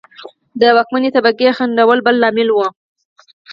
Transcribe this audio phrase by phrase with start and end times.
[0.59, 2.57] د واکمنې طبقې خنډونه بل لامل و.